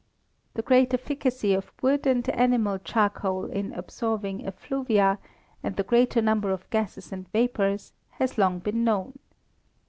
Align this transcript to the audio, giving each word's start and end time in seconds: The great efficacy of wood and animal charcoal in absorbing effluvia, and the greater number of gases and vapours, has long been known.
The 0.55 0.63
great 0.63 0.95
efficacy 0.95 1.53
of 1.53 1.71
wood 1.79 2.07
and 2.07 2.27
animal 2.29 2.79
charcoal 2.79 3.45
in 3.45 3.71
absorbing 3.73 4.47
effluvia, 4.47 5.19
and 5.61 5.75
the 5.75 5.83
greater 5.83 6.23
number 6.23 6.49
of 6.49 6.67
gases 6.71 7.11
and 7.11 7.31
vapours, 7.31 7.93
has 8.13 8.39
long 8.39 8.57
been 8.57 8.83
known. 8.83 9.19